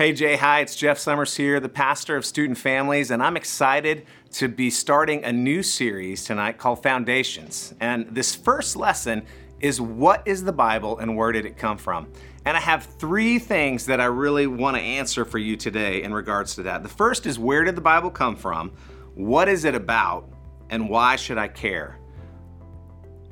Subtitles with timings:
[0.00, 4.06] Hey Jay, hi, it's Jeff Summers here, the pastor of Student Families, and I'm excited
[4.32, 7.74] to be starting a new series tonight called Foundations.
[7.80, 9.26] And this first lesson
[9.60, 12.08] is what is the Bible and where did it come from?
[12.46, 16.14] And I have three things that I really want to answer for you today in
[16.14, 16.82] regards to that.
[16.82, 18.72] The first is where did the Bible come from?
[19.16, 20.30] What is it about?
[20.70, 21.98] And why should I care?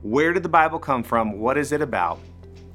[0.02, 1.38] Where did the Bible come from?
[1.38, 2.20] What is it about?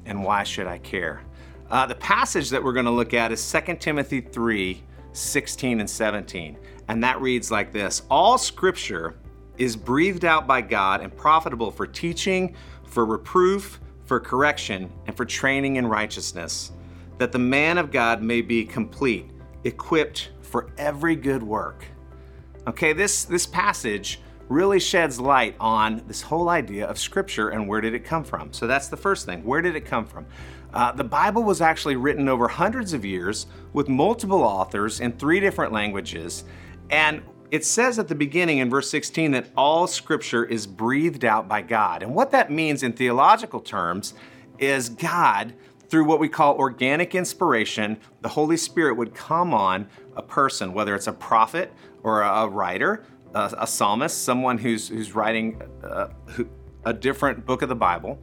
[0.04, 1.22] And why should I care?
[1.70, 4.82] Uh, the passage that we're going to look at is 2 Timothy 3
[5.12, 6.58] 16 and 17.
[6.88, 9.14] And that reads like this All scripture
[9.58, 15.24] is breathed out by God and profitable for teaching, for reproof, for correction, and for
[15.24, 16.72] training in righteousness,
[17.18, 19.30] that the man of God may be complete,
[19.62, 21.84] equipped for every good work.
[22.66, 27.80] Okay, this, this passage really sheds light on this whole idea of Scripture and where
[27.80, 28.52] did it come from.
[28.52, 29.44] So that's the first thing.
[29.44, 30.26] Where did it come from?
[30.72, 35.40] Uh, the Bible was actually written over hundreds of years with multiple authors in three
[35.40, 36.44] different languages.
[36.90, 41.48] And it says at the beginning in verse 16 that all Scripture is breathed out
[41.48, 42.02] by God.
[42.02, 44.14] And what that means in theological terms
[44.58, 45.54] is God
[45.88, 50.94] through what we call organic inspiration, the Holy Spirit would come on a person, whether
[50.94, 51.72] it's a prophet
[52.02, 56.08] or a writer, a, psalmist, someone who's, who's writing uh,
[56.84, 58.18] a different book of the Bible.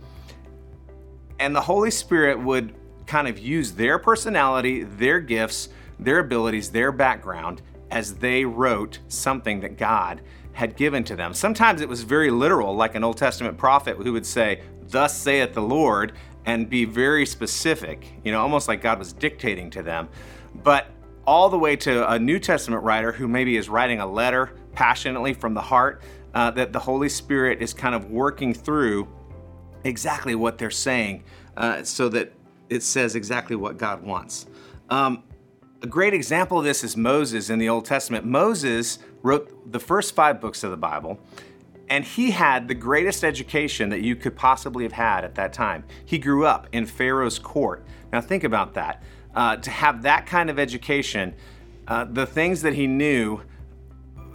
[1.39, 2.73] And the Holy Spirit would
[3.07, 9.59] kind of use their personality, their gifts, their abilities, their background as they wrote something
[9.61, 10.21] that God
[10.53, 11.33] had given to them.
[11.33, 15.53] Sometimes it was very literal, like an Old Testament prophet who would say, Thus saith
[15.53, 16.13] the Lord,
[16.45, 20.09] and be very specific, you know, almost like God was dictating to them.
[20.63, 20.87] But
[21.25, 25.33] all the way to a New Testament writer who maybe is writing a letter passionately
[25.33, 26.01] from the heart,
[26.33, 29.07] uh, that the Holy Spirit is kind of working through
[29.83, 31.23] exactly what they're saying
[31.57, 32.33] uh, so that
[32.69, 34.45] it says exactly what God wants.
[34.89, 35.23] Um,
[35.81, 38.25] a great example of this is Moses in the Old Testament.
[38.25, 41.19] Moses wrote the first five books of the Bible,
[41.89, 45.83] and he had the greatest education that you could possibly have had at that time.
[46.05, 47.83] He grew up in Pharaoh's court.
[48.13, 49.03] Now, think about that.
[49.33, 51.33] Uh, to have that kind of education,
[51.87, 53.41] uh, the things that he knew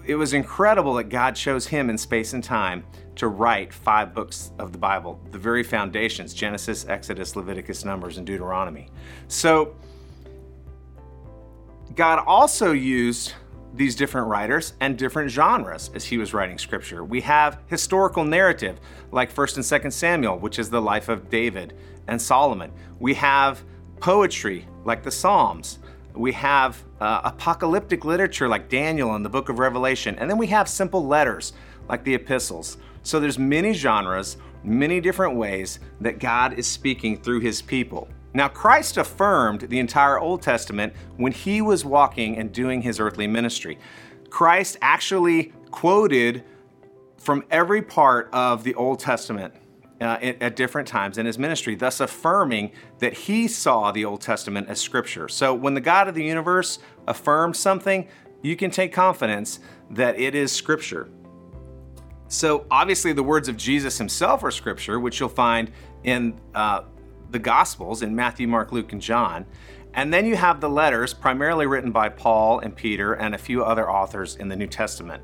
[0.06, 2.84] it was incredible that God chose him in space and time
[3.16, 8.26] to write five books of the Bible, the very foundations Genesis, Exodus, Leviticus, Numbers, and
[8.26, 8.88] Deuteronomy.
[9.28, 9.74] So,
[11.94, 13.32] God also used
[13.74, 17.04] these different writers and different genres as he was writing scripture.
[17.04, 18.80] We have historical narrative
[19.10, 21.74] like 1st and 2nd Samuel, which is the life of David
[22.06, 22.72] and Solomon.
[22.98, 23.62] We have
[24.00, 25.78] poetry like the Psalms
[26.16, 30.46] we have uh, apocalyptic literature like Daniel and the book of Revelation, and then we
[30.48, 31.52] have simple letters
[31.88, 32.78] like the epistles.
[33.02, 38.08] So there's many genres, many different ways that God is speaking through his people.
[38.34, 43.26] Now, Christ affirmed the entire Old Testament when he was walking and doing his earthly
[43.26, 43.78] ministry.
[44.28, 46.44] Christ actually quoted
[47.16, 49.54] from every part of the Old Testament
[50.00, 54.68] uh, at different times in his ministry, thus affirming that he saw the Old Testament
[54.68, 55.28] as scripture.
[55.28, 58.08] So when the God of the universe affirms something,
[58.42, 61.08] you can take confidence that it is scripture.
[62.28, 65.70] So obviously, the words of Jesus himself are scripture, which you'll find
[66.04, 66.82] in uh,
[67.30, 69.46] the Gospels in Matthew, Mark, Luke, and John.
[69.94, 73.64] And then you have the letters, primarily written by Paul and Peter and a few
[73.64, 75.22] other authors in the New Testament.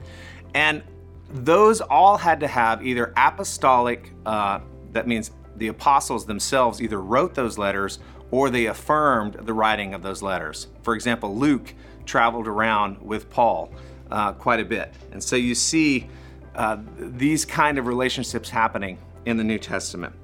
[0.55, 0.83] And
[1.33, 4.61] those all had to have either apostolic, uh,
[4.93, 7.99] that means the apostles themselves either wrote those letters
[8.31, 10.69] or they affirmed the writing of those letters.
[10.83, 11.75] For example, Luke
[12.07, 13.73] traveled around with Paul
[14.11, 14.93] uh, quite a bit.
[15.13, 16.09] And so you see
[16.55, 20.15] uh, these kind of relationships happening in the New Testament.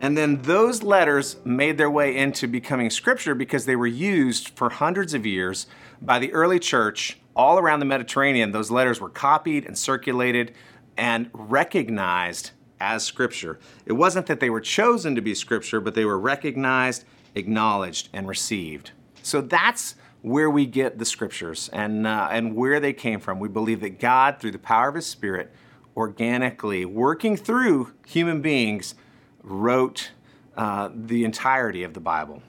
[0.00, 4.70] And then those letters made their way into becoming scripture because they were used for
[4.70, 5.66] hundreds of years
[6.00, 8.50] by the early church all around the Mediterranean.
[8.50, 10.52] Those letters were copied and circulated
[10.96, 12.50] and recognized
[12.80, 13.60] as scripture.
[13.86, 17.04] It wasn't that they were chosen to be scripture, but they were recognized,
[17.36, 18.90] acknowledged, and received.
[19.22, 23.38] So that's where we get the scriptures and, uh, and where they came from.
[23.38, 25.54] We believe that God, through the power of His Spirit,
[25.96, 28.96] organically working through human beings,
[29.44, 30.10] wrote
[30.56, 32.42] uh, the entirety of the Bible.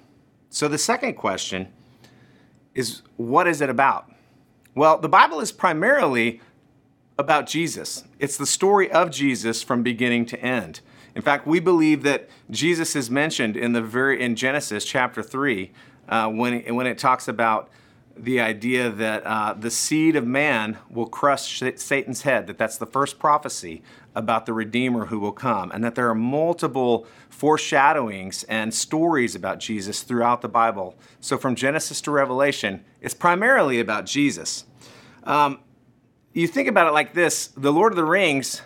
[0.49, 1.71] So the second question
[2.73, 4.11] is what is it about?
[4.79, 6.39] Well, the Bible is primarily
[7.17, 8.05] about Jesus.
[8.17, 10.79] It's the story of Jesus from beginning to end.
[11.13, 15.73] In fact, we believe that Jesus is mentioned in the very in Genesis chapter three
[16.07, 17.69] uh, when it, when it talks about
[18.15, 22.47] the idea that uh, the seed of man will crush Satan's head.
[22.47, 23.83] That that's the first prophecy
[24.19, 29.59] about the Redeemer who will come, and that there are multiple foreshadowings and stories about
[29.59, 30.95] Jesus throughout the Bible.
[31.19, 34.65] So, from Genesis to Revelation, it's primarily about Jesus.
[35.23, 35.59] Um,
[36.33, 38.61] you think about it like this The Lord of the Rings,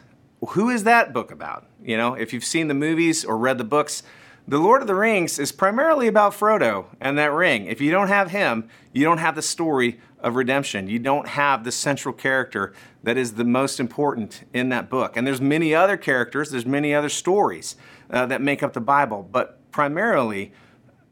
[0.50, 1.66] who is that book about?
[1.82, 4.04] You know, if you've seen the movies or read the books,
[4.48, 7.66] the Lord of the Rings is primarily about Frodo and that ring.
[7.66, 10.88] If you don't have him, you don't have the story of redemption.
[10.88, 12.74] You don't have the central character
[13.04, 15.18] that is the most important in that book.
[15.18, 17.76] And there's many other characters, there's many other stories
[18.10, 20.54] uh, that make up the Bible, but primarily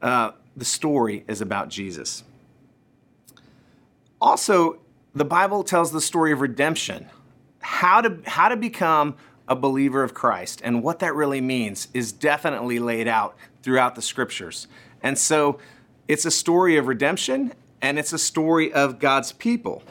[0.00, 2.24] uh, the story is about Jesus.
[4.20, 4.78] Also,
[5.14, 7.08] the Bible tells the story of redemption.
[7.60, 9.16] How to, how to become
[9.46, 10.60] a believer of Christ.
[10.64, 14.66] And what that really means is definitely laid out throughout the scriptures.
[15.02, 15.58] And so
[16.08, 19.82] it's a story of redemption and it's a story of God's people.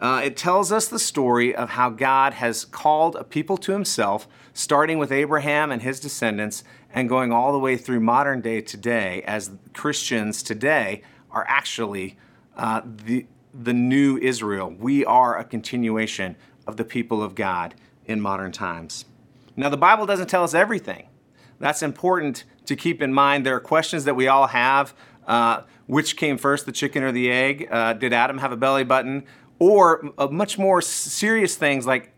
[0.00, 4.28] Uh, it tells us the story of how God has called a people to himself,
[4.52, 6.62] starting with Abraham and his descendants,
[6.92, 12.16] and going all the way through modern day today, as Christians today are actually
[12.56, 14.74] uh, the, the new Israel.
[14.78, 16.36] We are a continuation
[16.66, 17.74] of the people of God
[18.04, 19.04] in modern times.
[19.56, 21.08] Now, the Bible doesn't tell us everything.
[21.58, 23.44] That's important to keep in mind.
[23.44, 24.94] There are questions that we all have.
[25.28, 27.68] Uh, which came first, the chicken or the egg?
[27.70, 29.24] Uh, did Adam have a belly button?
[29.60, 32.12] Or uh, much more serious things like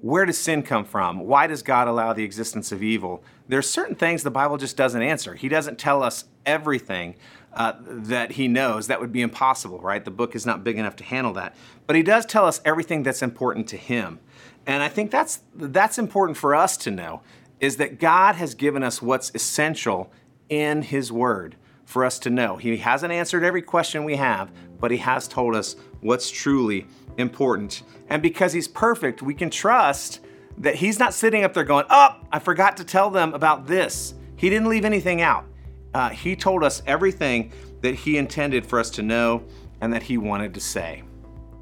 [0.00, 1.20] where does sin come from?
[1.20, 3.24] Why does God allow the existence of evil?
[3.48, 5.34] There's certain things the Bible just doesn't answer.
[5.34, 7.16] He doesn't tell us everything
[7.54, 8.86] uh, that he knows.
[8.88, 10.04] That would be impossible, right?
[10.04, 11.56] The book is not big enough to handle that.
[11.86, 14.20] But he does tell us everything that's important to him.
[14.66, 17.22] And I think that's that's important for us to know
[17.58, 20.12] is that God has given us what's essential
[20.50, 22.56] in his word for us to know.
[22.56, 24.50] He hasn't answered every question we have,
[24.80, 26.86] but he has told us what's truly
[27.18, 27.82] important.
[28.08, 30.20] And because he's perfect, we can trust
[30.58, 34.14] that he's not sitting up there going, "Oh, I forgot to tell them about this."
[34.36, 35.44] He didn't leave anything out.
[35.92, 37.52] Uh, he told us everything
[37.82, 39.42] that he intended for us to know
[39.80, 41.02] and that he wanted to say.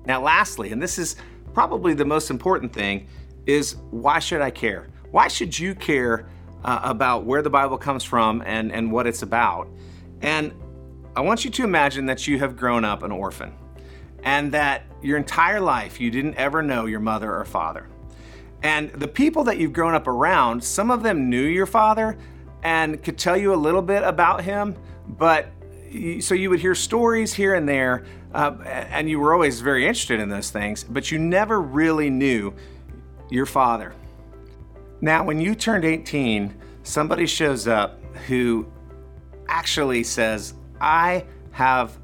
[0.06, 1.16] Now, lastly, and this is
[1.54, 3.06] probably the most important thing
[3.46, 4.88] is why should I care?
[5.10, 6.26] Why should you care
[6.64, 9.68] uh, about where the Bible comes from and, and what it's about?
[10.22, 10.52] And
[11.14, 13.52] I want you to imagine that you have grown up an orphan
[14.22, 17.88] and that your entire life you didn't ever know your mother or father.
[18.62, 22.16] And the people that you've grown up around, some of them knew your father
[22.62, 24.76] and could tell you a little bit about him,
[25.08, 25.48] but
[26.20, 30.20] so you would hear stories here and there, uh, and you were always very interested
[30.20, 32.54] in those things, but you never really knew
[33.28, 33.92] your father.
[35.00, 36.54] Now, when you turned 18,
[36.84, 38.71] somebody shows up who
[39.52, 41.98] actually says, I have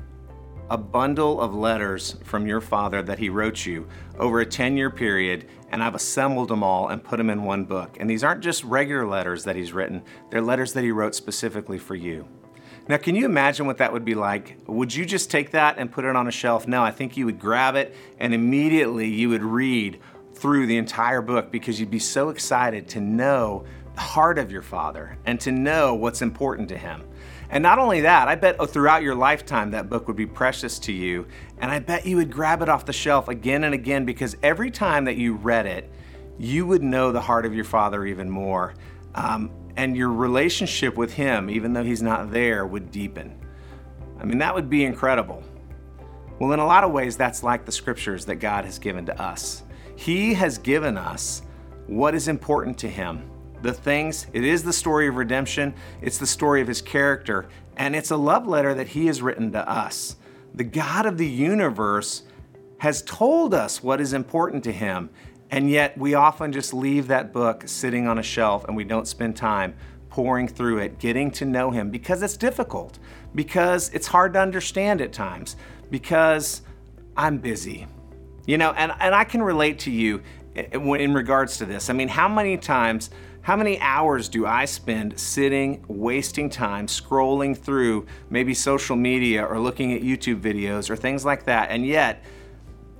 [0.69, 4.91] a bundle of letters from your father that he wrote you over a 10 year
[4.91, 7.97] period, and I've assembled them all and put them in one book.
[7.99, 11.79] And these aren't just regular letters that he's written, they're letters that he wrote specifically
[11.79, 12.29] for you.
[12.87, 14.59] Now, can you imagine what that would be like?
[14.67, 16.69] Would you just take that and put it on a shelf?
[16.69, 20.01] No, I think you would grab it and immediately you would read
[20.35, 23.65] through the entire book because you'd be so excited to know
[23.95, 27.03] the heart of your father and to know what's important to him.
[27.51, 30.93] And not only that, I bet throughout your lifetime that book would be precious to
[30.93, 31.27] you.
[31.59, 34.71] And I bet you would grab it off the shelf again and again because every
[34.71, 35.91] time that you read it,
[36.39, 38.75] you would know the heart of your father even more.
[39.15, 43.39] Um, and your relationship with Him, even though He's not there, would deepen.
[44.21, 45.43] I mean, that would be incredible.
[46.39, 49.23] Well, in a lot of ways, that's like the scriptures that God has given to
[49.23, 49.63] us.
[49.97, 51.43] He has given us
[51.87, 53.29] what is important to Him.
[53.63, 57.97] The things, it is the story of redemption, it's the story of His character, and
[57.97, 60.17] it's a love letter that He has written to us.
[60.55, 62.23] The God of the universe
[62.79, 65.11] has told us what is important to Him,
[65.51, 69.09] and yet, we often just leave that book sitting on a shelf and we don't
[69.09, 69.75] spend time
[70.11, 72.99] pouring through it, getting to know Him because it's difficult,
[73.35, 75.57] because it's hard to understand at times,
[75.91, 76.63] because
[77.17, 77.87] I'm busy.
[78.47, 80.23] You know, and, and I can relate to you
[80.73, 81.91] in regards to this.
[81.91, 83.11] I mean, how many times,
[83.43, 89.59] how many hours do I spend sitting, wasting time, scrolling through maybe social media or
[89.59, 91.71] looking at YouTube videos or things like that?
[91.71, 92.25] And yet,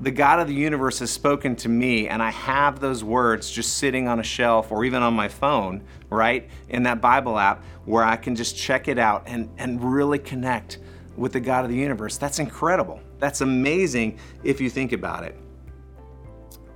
[0.01, 3.79] the God of the universe has spoken to me, and I have those words just
[3.79, 6.49] sitting on a shelf or even on my phone, right?
[6.69, 10.79] In that Bible app where I can just check it out and, and really connect
[11.17, 12.17] with the God of the universe.
[12.17, 13.01] That's incredible.
[13.19, 15.37] That's amazing if you think about it.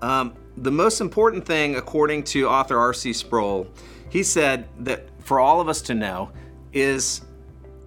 [0.01, 3.13] Um, the most important thing, according to author R.C.
[3.13, 3.67] Sproul,
[4.11, 6.31] he said that for all of us to know
[6.73, 7.23] is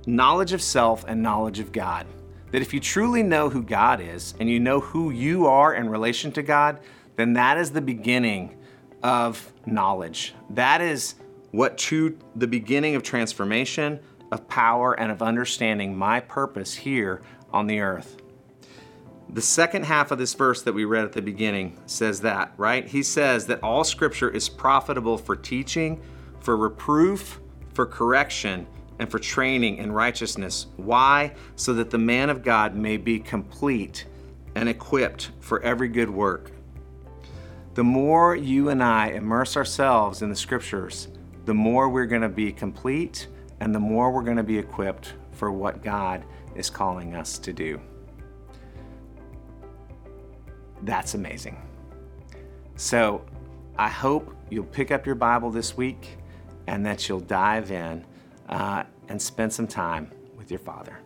[0.07, 2.07] knowledge of self and knowledge of God
[2.55, 5.89] that if you truly know who God is and you know who you are in
[5.89, 6.79] relation to God,
[7.17, 8.57] then that is the beginning
[9.03, 10.33] of knowledge.
[10.51, 11.15] That is
[11.51, 13.99] what to the beginning of transformation,
[14.31, 18.21] of power, and of understanding my purpose here on the earth.
[19.29, 22.87] The second half of this verse that we read at the beginning says that, right?
[22.87, 26.01] He says that all scripture is profitable for teaching,
[26.39, 27.39] for reproof,
[27.73, 28.67] for correction,
[28.99, 30.67] and for training in righteousness.
[30.77, 31.33] Why?
[31.55, 34.05] So that the man of God may be complete
[34.55, 36.51] and equipped for every good work.
[37.73, 41.09] The more you and I immerse ourselves in the scriptures,
[41.43, 43.27] the more we're going to be complete
[43.59, 46.23] and the more we're going to be equipped for what God
[46.55, 47.81] is calling us to do.
[50.85, 51.57] That's amazing.
[52.75, 53.25] So
[53.77, 56.17] I hope you'll pick up your Bible this week
[56.67, 58.05] and that you'll dive in
[58.49, 60.99] uh, and spend some time with your Father.